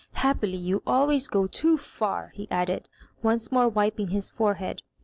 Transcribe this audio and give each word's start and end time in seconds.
Happily 0.13 0.57
you 0.57 0.81
always 0.87 1.27
go 1.27 1.45
too 1.45 1.77
far," 1.77 2.31
he 2.33 2.47
added, 2.49 2.89
once 3.21 3.51
more 3.51 3.69
wiping 3.69 4.07
his 4.07 4.29
forehead. 4.31 4.81